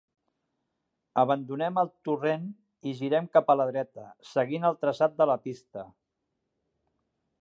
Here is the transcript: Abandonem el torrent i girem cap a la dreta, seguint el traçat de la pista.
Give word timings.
Abandonem 1.23 1.75
el 1.81 1.91
torrent 2.09 2.47
i 2.91 2.95
girem 3.01 3.29
cap 3.37 3.53
a 3.55 3.59
la 3.61 3.67
dreta, 3.71 4.07
seguint 4.33 4.65
el 4.71 4.79
traçat 4.87 5.17
de 5.21 5.29
la 5.33 5.37
pista. 5.45 5.85